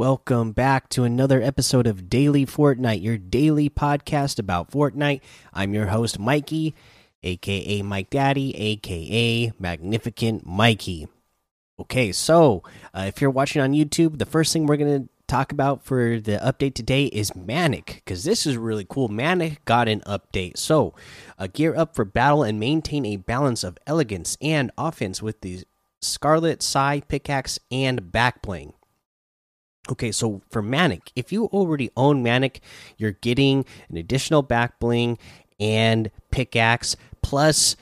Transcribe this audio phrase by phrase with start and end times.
[0.00, 5.20] Welcome back to another episode of Daily Fortnite, your daily podcast about Fortnite.
[5.52, 6.74] I'm your host, Mikey,
[7.22, 11.06] aka Mike Daddy, aka Magnificent Mikey.
[11.78, 12.62] Okay, so
[12.94, 16.18] uh, if you're watching on YouTube, the first thing we're going to talk about for
[16.18, 19.08] the update today is Manic, because this is really cool.
[19.08, 20.56] Manic got an update.
[20.56, 20.94] So,
[21.38, 25.64] uh, gear up for battle and maintain a balance of elegance and offense with the
[26.00, 28.72] Scarlet Sai pickaxe and back bling.
[29.90, 32.60] Okay, so for Manic, if you already own Manic,
[32.96, 35.18] you're getting an additional back bling
[35.58, 37.76] and pickaxe plus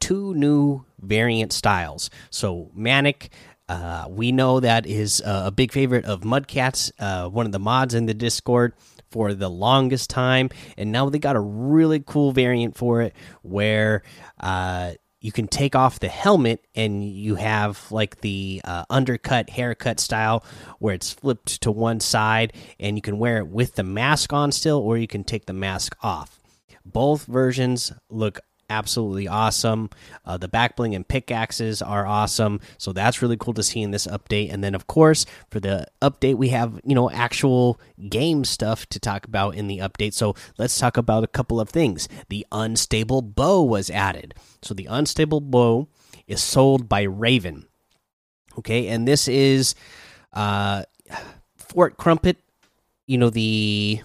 [0.00, 2.10] two new variant styles.
[2.30, 3.30] So Manic,
[3.68, 7.94] uh, we know that is a big favorite of Mudcats, uh, one of the mods
[7.94, 8.74] in the Discord
[9.10, 14.02] for the longest time, and now they got a really cool variant for it where
[14.40, 14.92] uh,
[15.24, 20.44] you can take off the helmet and you have like the uh, undercut haircut style
[20.80, 24.52] where it's flipped to one side and you can wear it with the mask on
[24.52, 26.40] still or you can take the mask off.
[26.84, 28.38] Both versions look
[28.74, 29.90] absolutely awesome.
[30.24, 33.90] Uh, the back bling and pickaxes are awesome, so that's really cool to see in
[33.90, 34.52] this update.
[34.52, 38.98] And then, of course, for the update, we have you know actual game stuff to
[38.98, 40.14] talk about in the update.
[40.14, 42.08] So let's talk about a couple of things.
[42.28, 44.34] The unstable bow was added.
[44.62, 45.88] So the unstable bow
[46.26, 47.66] is sold by Raven.
[48.58, 49.74] Okay, and this is
[50.32, 50.84] uh,
[51.56, 52.38] Fort Crumpet.
[53.06, 54.00] You know the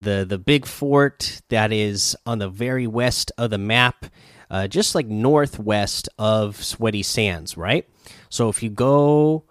[0.00, 4.06] the the big fort that is on the very west of the map,
[4.50, 7.88] uh, just like northwest of Sweaty Sands, right?
[8.28, 9.44] So if you go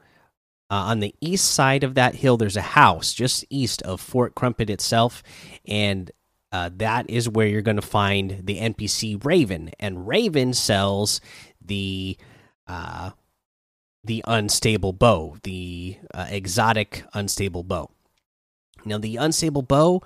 [0.70, 4.36] uh, on the east side of that hill, there's a house just east of Fort
[4.36, 5.24] Crumpet itself,
[5.68, 6.12] and
[6.52, 11.20] uh, that is where you're going to find the NPC Raven, and Raven sells
[11.62, 12.18] the
[12.68, 13.12] uh,
[14.04, 17.90] the unstable bow, the uh, exotic unstable bow.
[18.86, 20.04] Now, the unstable bow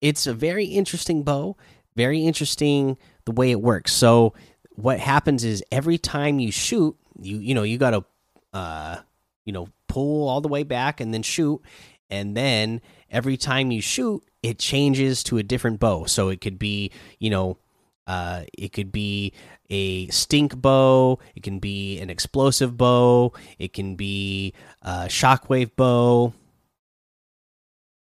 [0.00, 1.56] it's a very interesting bow.
[1.96, 3.92] Very interesting the way it works.
[3.92, 4.34] So
[4.70, 8.04] what happens is every time you shoot, you you know you got to
[8.52, 8.98] uh
[9.44, 11.60] you know pull all the way back and then shoot,
[12.08, 16.04] and then every time you shoot, it changes to a different bow.
[16.04, 17.58] So it could be you know
[18.08, 19.34] uh, it could be
[19.68, 21.18] a stink bow.
[21.36, 23.34] It can be an explosive bow.
[23.58, 26.32] It can be a shockwave bow.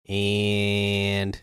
[0.09, 1.41] And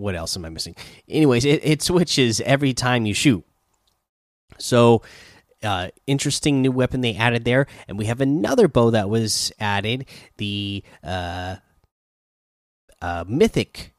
[0.00, 0.74] what else am I missing?
[1.08, 3.44] Anyways, it, it switches every time you shoot.
[4.58, 5.02] So,
[5.62, 10.06] uh, interesting new weapon they added there, and we have another bow that was added,
[10.38, 11.56] the uh,
[13.02, 13.92] uh, mythic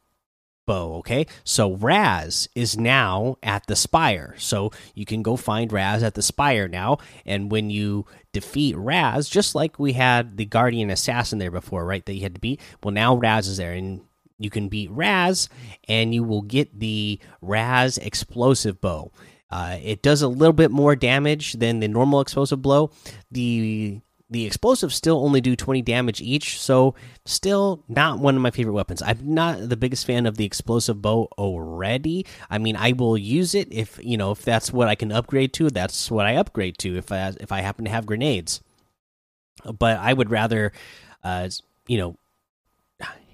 [0.66, 0.96] bow.
[0.98, 6.16] Okay, so Raz is now at the spire, so you can go find Raz at
[6.16, 6.98] the spire now.
[7.26, 12.06] And when you defeat Raz, just like we had the guardian assassin there before, right?
[12.06, 12.60] That you had to beat.
[12.84, 14.02] Well, now Raz is there, and
[14.44, 15.50] you can beat Raz,
[15.88, 19.12] and you will get the Raz explosive bow.
[19.50, 22.92] Uh, it does a little bit more damage than the normal explosive blow.
[23.32, 24.00] The
[24.32, 28.74] the explosives still only do 20 damage each, so still not one of my favorite
[28.74, 29.02] weapons.
[29.02, 32.26] I'm not the biggest fan of the explosive bow already.
[32.50, 35.52] I mean, I will use it if you know if that's what I can upgrade
[35.54, 35.70] to.
[35.70, 38.62] That's what I upgrade to if I if I happen to have grenades.
[39.66, 40.72] But I would rather,
[41.26, 41.50] uh,
[41.88, 42.18] you know,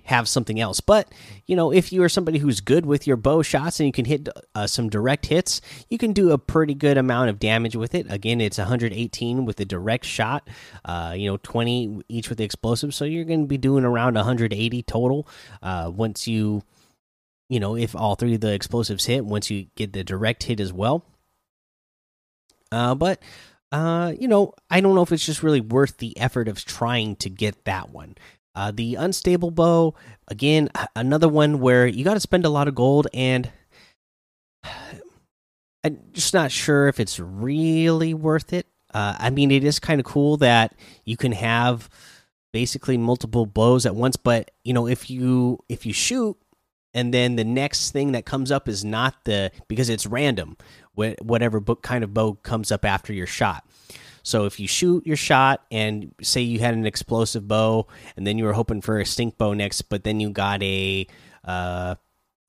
[0.07, 0.79] have something else.
[0.79, 1.12] But
[1.45, 4.06] you know, if you are somebody who's good with your bow shots and you can
[4.06, 7.94] hit uh, some direct hits, you can do a pretty good amount of damage with
[7.94, 8.07] it.
[8.09, 10.47] Again, it's 118 with the direct shot.
[10.85, 14.16] Uh, you know, 20 each with the explosive, so you're going to be doing around
[14.16, 15.28] 180 total
[15.62, 16.63] uh, once you.
[17.50, 20.59] You know, if all three of the explosives hit, once you get the direct hit
[20.59, 21.05] as well.
[22.73, 23.22] Uh, but
[23.72, 27.17] uh, you know, I don't know if it's just really worth the effort of trying
[27.17, 28.16] to get that one.
[28.57, 29.93] Uh, the unstable bow,
[30.29, 33.51] again, another one where you got to spend a lot of gold, and
[35.83, 38.65] I'm just not sure if it's really worth it.
[38.91, 40.73] Uh, I mean, it is kind of cool that
[41.05, 41.87] you can have
[42.51, 46.35] basically multiple bows at once, but you know, if you if you shoot
[46.95, 50.57] and then the next thing that comes up is not the because it's random,
[50.95, 53.63] whatever book kind of bow comes up after your shot.
[54.28, 57.88] So if you shoot your shot and say you had an explosive bow
[58.18, 61.08] and then you were hoping for a stink bow next, but then you got a
[61.46, 61.96] uh,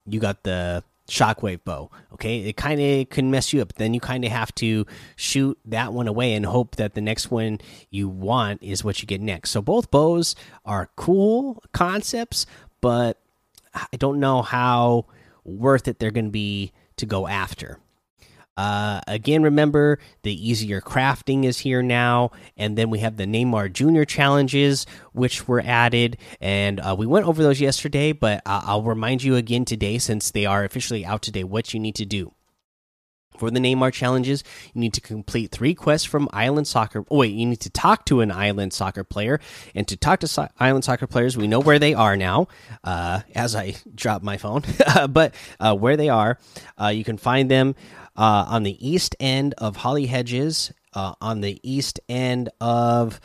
[0.05, 1.89] you got the shockwave bow.
[2.11, 3.75] Okay, it kind of can mess you up.
[3.75, 4.85] Then you kind of have to
[5.15, 9.07] shoot that one away and hope that the next one you want is what you
[9.07, 9.51] get next.
[9.51, 10.35] So both bows
[10.65, 12.45] are cool concepts,
[12.81, 13.17] but
[13.73, 15.05] I don't know how
[15.45, 17.79] worth it they're going to be to go after.
[18.59, 23.71] Uh, again, remember the easier crafting is here now, and then we have the Neymar
[23.71, 28.11] Junior challenges, which were added, and uh, we went over those yesterday.
[28.11, 31.95] But I'll remind you again today, since they are officially out today, what you need
[31.95, 32.33] to do.
[33.37, 37.05] For the Neymar challenges, you need to complete three quests from Island Soccer.
[37.09, 39.39] Oh, wait, you need to talk to an Island Soccer player.
[39.73, 42.49] And to talk to so Island Soccer players, we know where they are now,
[42.83, 44.63] uh, as I drop my phone.
[45.09, 46.37] but uh, where they are,
[46.77, 47.75] uh, you can find them
[48.19, 53.21] uh, on the east end of Holly Hedges, uh, on the east end of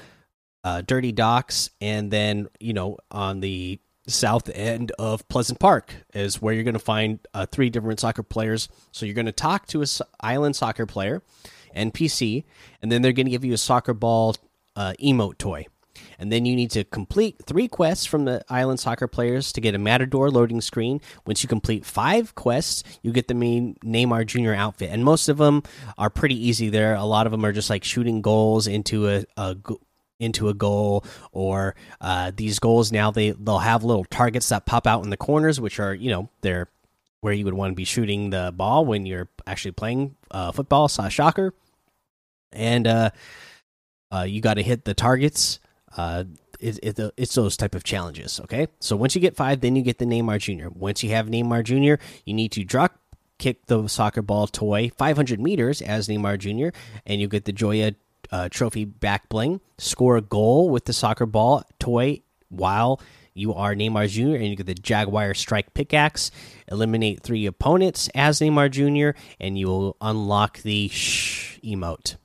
[0.63, 6.41] uh, Dirty Docks, and then, you know, on the south end of Pleasant Park is
[6.41, 8.69] where you're going to find uh, three different soccer players.
[8.93, 9.87] So you're going to talk to a
[10.21, 11.23] island soccer player,
[11.75, 12.45] NPC,
[12.81, 14.37] and then they're going to give you a soccer ball
[14.77, 15.67] uh, emote toy.
[16.19, 19.75] And then you need to complete three quests from the island soccer players to get
[19.75, 21.01] a Matador loading screen.
[21.27, 24.53] Once you complete five quests, you get the main Neymar Jr.
[24.53, 24.91] outfit.
[24.91, 25.63] And most of them
[25.99, 26.95] are pretty easy there.
[26.95, 29.57] A lot of them are just like shooting goals into a, a
[30.21, 34.87] into a goal or uh, these goals now they they'll have little targets that pop
[34.87, 36.69] out in the corners which are you know they're
[37.21, 40.89] where you would want to be shooting the ball when you're actually playing uh, football
[40.89, 41.55] soccer.
[42.53, 43.11] and uh,
[44.13, 45.59] uh you got to hit the targets
[45.97, 46.25] uh,
[46.61, 49.83] it, it, it's those type of challenges okay so once you get five then you
[49.83, 52.99] get the neymar junior once you have neymar junior you need to drop
[53.39, 56.73] kick the soccer ball toy 500 meters as neymar junior
[57.05, 57.93] and you get the joya
[58.31, 59.61] uh, trophy back bling.
[59.79, 63.01] Score a goal with the soccer ball toy while
[63.33, 64.37] you are Neymar Jr.
[64.37, 66.31] and you get the Jaguar Strike pickaxe.
[66.69, 69.19] Eliminate three opponents as Neymar Jr.
[69.41, 72.17] and you will unlock the shh emote.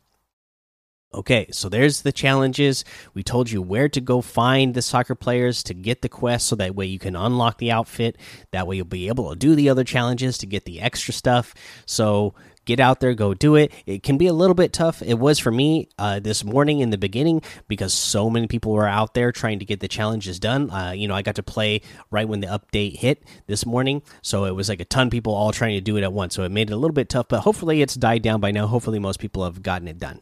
[1.12, 2.86] Okay, so there's the challenges.
[3.16, 6.56] We told you where to go find the soccer players to get the quest so
[6.58, 8.16] that way you can unlock the outfit.
[8.52, 11.56] That way you'll be able to do the other challenges to get the extra stuff.
[11.88, 12.36] So
[12.66, 13.72] get out there, go do it.
[13.88, 15.02] It can be a little bit tough.
[15.02, 18.88] It was for me uh, this morning in the beginning because so many people were
[18.88, 20.70] out there trying to get the challenges done.
[20.70, 24.46] Uh, you know, I got to play right when the update hit this morning, so
[24.46, 26.36] it was like a ton of people all trying to do it at once.
[26.36, 28.68] So it made it a little bit tough, but hopefully it's died down by now.
[28.68, 30.22] Hopefully most people have gotten it done.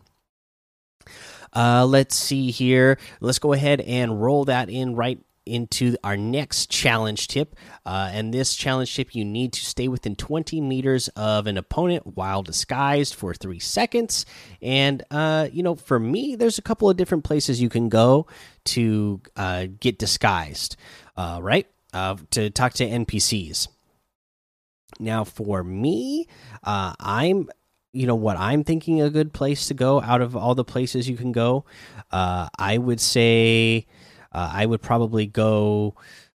[1.55, 2.97] Uh, let's see here.
[3.19, 7.55] Let's go ahead and roll that in right into our next challenge tip.
[7.85, 12.15] Uh, and this challenge tip, you need to stay within 20 meters of an opponent
[12.15, 14.25] while disguised for three seconds.
[14.61, 18.27] And, uh, you know, for me, there's a couple of different places you can go
[18.65, 20.75] to uh, get disguised,
[21.15, 21.67] uh, right?
[21.94, 23.69] Uh, to talk to NPCs.
[24.99, 26.27] Now, for me,
[26.63, 27.49] uh, I'm
[27.93, 31.09] you know what I'm thinking a good place to go out of all the places
[31.09, 31.65] you can go.
[32.11, 33.87] Uh, I would say
[34.31, 35.95] uh, I would probably go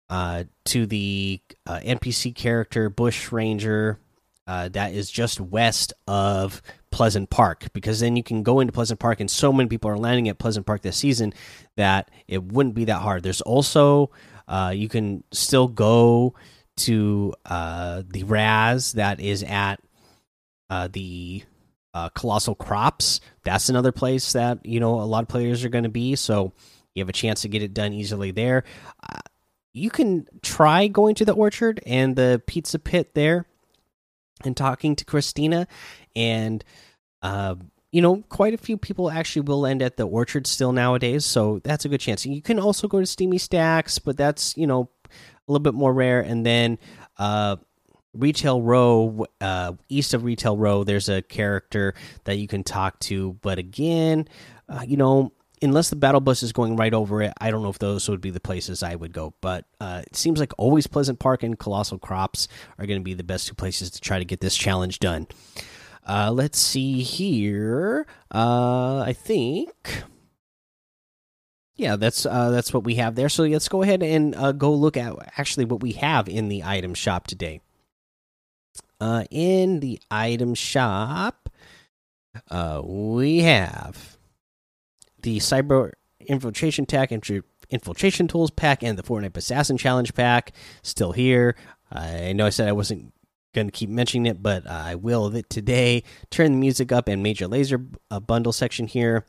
[0.10, 4.00] uh, to the uh, NPC character Bush Ranger
[4.48, 9.00] uh, that is just west of Pleasant Park because then you can go into Pleasant
[9.00, 11.34] Park and so many people are landing at Pleasant Park this season
[11.78, 13.24] that it wouldn't be that hard.
[13.24, 14.12] There's also
[14.48, 16.34] uh, you can still go
[16.78, 19.80] to the Raz that is at
[20.92, 21.44] the
[21.94, 23.20] uh, colossal crops.
[23.44, 26.16] That's another place that you know a lot of players are going to be.
[26.16, 26.54] So
[26.96, 28.64] you have a chance to get it done easily there.
[29.02, 29.20] Uh,
[29.74, 33.46] you can try going to the orchard and the pizza pit there
[34.44, 35.68] and talking to christina.
[36.16, 36.64] And
[37.22, 37.56] uh,
[37.92, 41.26] you know quite a few people actually will end at the orchard still nowadays.
[41.26, 42.26] So that's a good chance.
[42.26, 45.94] You can also go to steamy stacks but that's you know a little bit more
[45.94, 46.22] rare.
[46.22, 46.78] And then
[47.18, 47.58] uh
[48.14, 51.94] Retail Row, uh, east of Retail Row, there's a character
[52.26, 53.34] that you can talk to.
[53.42, 54.28] But again,
[54.68, 57.70] uh, you know, unless the battle bus is going right over it, I don't know
[57.70, 59.34] if those would be the places I would go.
[59.42, 63.14] But uh, it seems like always Pleasant Park and Colossal Crops are going to be
[63.14, 65.28] the best two places to try to get this challenge done.
[66.08, 68.06] Uh, let's see here.
[68.34, 70.04] Uh, I think
[71.82, 74.72] yeah that's uh, that's what we have there so let's go ahead and uh, go
[74.74, 77.60] look at actually what we have in the item shop today
[79.02, 81.50] uh, in the item shop,
[82.50, 84.18] uh, we have
[85.24, 90.54] the Cyber Infiltration Tech Infiltration Tools pack and the Fortnite Assassin Challenge pack
[90.84, 91.56] still here.
[91.92, 93.12] I know I said I wasn't
[93.54, 96.04] going to keep mentioning it, but I will it today.
[96.30, 99.26] Turn the music up and Major Lazer uh, bundle section here.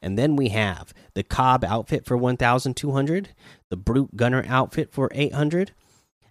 [0.00, 3.30] And then we have the Cobb outfit for 1,200,
[3.70, 5.72] the Brute Gunner outfit for 800,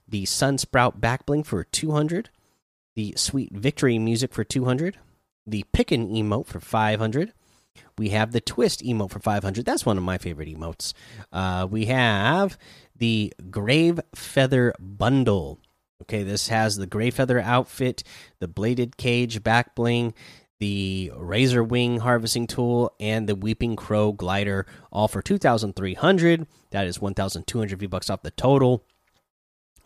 [0.08, 2.30] the Sun Sunsprout backbling for 200,
[2.96, 4.98] the Sweet Victory music for 200,
[5.46, 7.34] the Pickin emote for 500.
[7.98, 9.66] We have the Twist emote for 500.
[9.66, 10.94] That's one of my favorite emotes.
[11.32, 12.58] Uh, we have
[12.96, 15.60] the Grave Feather bundle
[16.02, 18.04] Okay, this has the Gray Feather outfit,
[18.40, 20.14] the bladed cage back bling,
[20.60, 26.48] the Razor Wing harvesting tool, and the Weeping Crow glider, all for 2,300.
[26.72, 28.84] That is 1,200 V bucks off the total.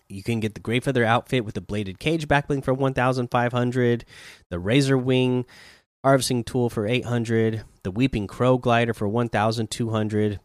[0.09, 4.05] You can get the Gray Feather outfit with the bladed cage back bling for 1,500,
[4.49, 5.45] the Razor Wing
[6.03, 10.39] harvesting tool for 800, the Weeping Crow glider for 1,200,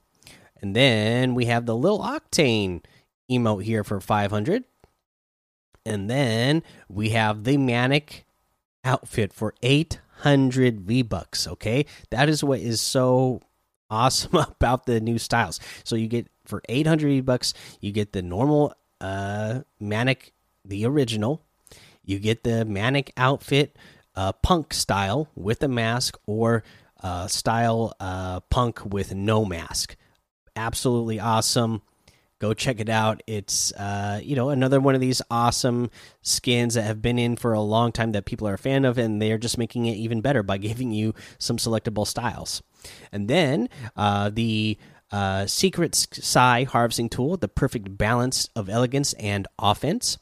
[0.61, 2.83] and then we have the Lil Octane
[3.31, 4.65] emote here for 500.
[5.87, 8.25] And then we have the Manic
[8.83, 11.47] outfit for 800 V bucks.
[11.47, 13.43] Okay, that is what is so
[13.91, 15.61] awesome about the new styles.
[15.85, 20.33] So you get for 800 V bucks, you get the normal uh Manic,
[20.65, 21.43] the original.
[22.05, 23.77] You get the Manic outfit,
[24.15, 26.63] uh, punk style with a mask, or
[27.03, 29.97] uh, style uh, punk with no mask.
[30.57, 31.83] Absolutely awesome
[32.45, 36.83] go check it out it's uh, you know another one of these awesome skins that
[36.83, 39.39] have been in for a long time that people are a fan of and they're
[39.39, 42.63] just making it even better by giving you some selectable styles
[43.13, 44.77] and then uh, the
[45.11, 50.19] uh, Scarlet Sai harvesting tool the perfect balance of elegance and offense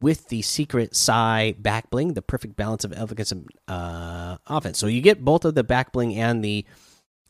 [0.00, 4.86] with the Scarlet Sai back bling the perfect balance of elegance and uh, offense so
[4.86, 6.64] you get both of the back bling and the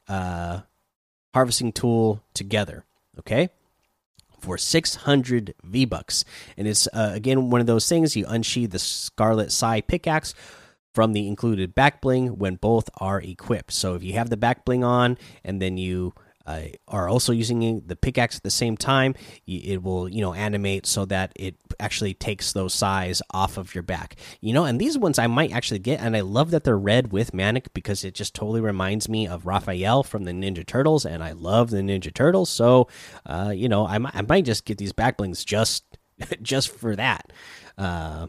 [0.09, 0.61] uh,
[1.35, 2.85] harvesting tool together
[3.19, 3.51] okay
[4.43, 6.25] for 600 V bucks.
[6.59, 10.35] And it's uh, again one of those things you unsheathe the Scarlet Sai pickaxe
[10.95, 13.73] from the included back bling when both are equipped.
[13.73, 16.13] So if you have the back bling on and then you
[16.53, 19.15] uh, are also using the pickaxe at the same time,
[19.47, 23.83] it will you know animate so that it actually takes those sais off of your
[23.83, 24.17] back.
[24.41, 27.13] You know, and these ones I might actually get, and I love that they're red
[27.13, 31.23] with Manic because it just totally reminds me of Raphael from the Ninja Turtles, and
[31.23, 32.51] I love the Ninja Turtles.
[32.51, 32.89] So,
[33.27, 35.85] uh, you know, I might, I might just get these back blings just
[36.43, 37.33] just for that.
[37.79, 38.27] Uh,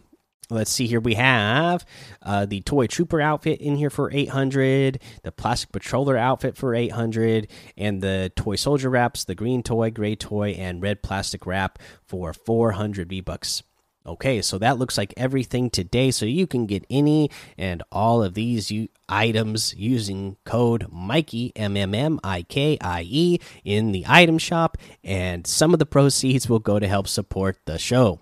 [0.54, 1.00] Let's see here.
[1.00, 1.86] We have
[2.22, 7.48] uh, the toy trooper outfit in here for 800, the plastic patroller outfit for 800,
[7.76, 12.34] and the toy soldier wraps, the green toy, gray toy, and red plastic wrap for
[12.34, 13.64] 400 V bucks.
[14.06, 16.12] Okay, so that looks like everything today.
[16.12, 18.72] So you can get any and all of these
[19.08, 24.78] items using code Mikey M M M I K I E in the item shop,
[25.04, 28.20] and some of the proceeds will go to help support the show.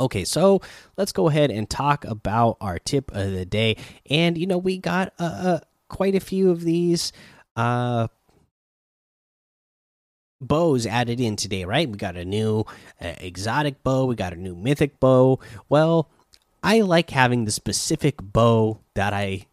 [0.00, 0.60] Okay, so
[0.96, 3.76] let's go ahead and talk about our tip of the day.
[4.08, 7.12] And you know, we got uh, uh quite a few of these
[7.56, 8.08] uh
[10.40, 11.88] bows added in today, right?
[11.88, 12.64] We got a new
[13.00, 15.40] uh, exotic bow, we got a new mythic bow.
[15.68, 16.08] Well,
[16.62, 19.46] I like having the specific bow that I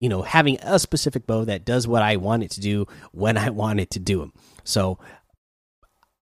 [0.00, 3.38] you know, having a specific bow that does what I want it to do when
[3.38, 4.32] I want it to do them.
[4.64, 4.98] So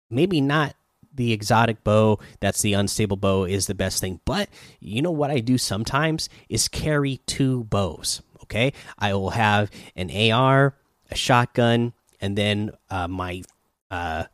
[0.10, 0.76] maybe not
[1.14, 4.20] the exotic bow, that's the unstable bow, is the best thing.
[4.26, 4.50] But
[4.80, 8.22] you know what I do sometimes is carry two bows.
[8.44, 10.76] Okay, I will have an AR,
[11.10, 13.44] a shotgun, and then uh, my
[13.90, 14.26] uh,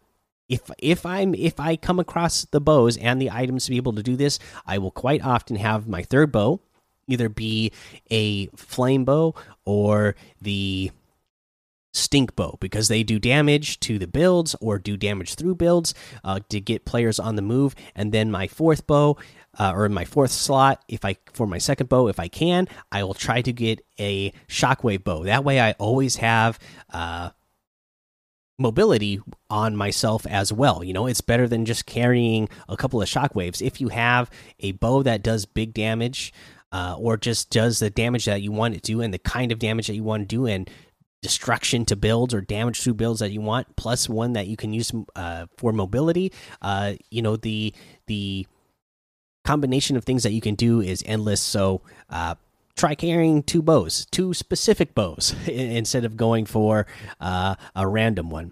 [0.50, 3.94] if if I'm if I come across the bows and the items to be able
[3.94, 6.62] to do this, I will quite often have my third bow
[7.08, 7.72] either be
[8.12, 9.34] a flame bow
[9.66, 10.92] or the
[11.98, 16.40] stink bow because they do damage to the builds or do damage through builds uh,
[16.50, 17.76] to get players on the move.
[17.96, 19.18] And then my fourth bow.
[19.60, 22.68] Uh, or in my fourth slot, if I for my second bow, if I can,
[22.92, 25.24] I will try to get a shockwave bow.
[25.24, 26.60] That way, I always have
[26.94, 27.32] uh,
[28.60, 30.84] mobility on myself as well.
[30.84, 33.66] You know, it's better than just carrying a couple of shockwaves.
[33.66, 36.34] If you have a bow that does big damage,
[36.72, 39.52] uh, or just does the damage that you want it to do and the kind
[39.52, 40.70] of damage that you want to do, and
[41.22, 44.74] destruction to builds or damage to builds that you want, plus one that you can
[44.74, 46.32] use uh, for mobility.
[46.62, 47.74] Uh, you know the
[48.08, 48.48] the
[49.44, 51.42] combination of things that you can do is endless.
[51.42, 52.36] So uh,
[52.76, 56.86] try carrying two bows, two specific bows, instead of going for
[57.20, 58.52] uh, a random one.